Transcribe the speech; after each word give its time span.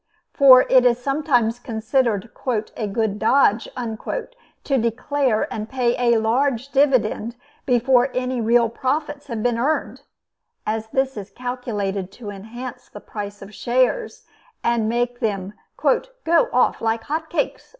For 0.33 0.63
it 0.67 0.83
is 0.83 0.97
sometimes 0.97 1.59
considered 1.59 2.31
"a 2.75 2.87
good 2.87 3.19
dodge" 3.19 3.69
to 3.75 4.77
declare 4.79 5.53
and 5.53 5.69
pay 5.69 5.95
a 6.13 6.17
large 6.19 6.69
dividend 6.69 7.35
before 7.67 8.09
any 8.15 8.41
real 8.41 8.67
profits 8.67 9.27
have 9.27 9.43
been 9.43 9.59
earned; 9.59 10.01
as 10.65 10.87
this 10.87 11.17
is 11.17 11.29
calculated 11.29 12.11
to 12.13 12.31
enhance 12.31 12.89
the 12.89 12.99
price 12.99 13.43
of 13.43 13.53
shares, 13.53 14.25
and 14.63 14.85
to 14.85 14.87
make 14.87 15.19
them 15.19 15.53
"go 15.77 16.49
off 16.51 16.81
like 16.81 17.03
hot 17.03 17.29
cakes." 17.29 17.69